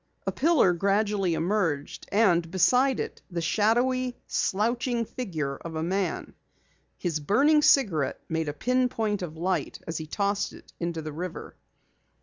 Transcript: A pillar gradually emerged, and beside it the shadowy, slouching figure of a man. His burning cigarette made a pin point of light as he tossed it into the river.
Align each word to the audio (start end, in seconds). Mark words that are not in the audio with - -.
A 0.25 0.31
pillar 0.31 0.73
gradually 0.73 1.35
emerged, 1.35 2.07
and 2.11 2.49
beside 2.49 2.99
it 2.99 3.21
the 3.29 3.39
shadowy, 3.39 4.17
slouching 4.25 5.05
figure 5.05 5.57
of 5.57 5.75
a 5.75 5.83
man. 5.83 6.33
His 6.97 7.19
burning 7.19 7.61
cigarette 7.61 8.19
made 8.27 8.49
a 8.49 8.53
pin 8.53 8.89
point 8.89 9.21
of 9.21 9.37
light 9.37 9.77
as 9.85 9.99
he 9.99 10.07
tossed 10.07 10.53
it 10.53 10.73
into 10.79 11.03
the 11.03 11.13
river. 11.13 11.55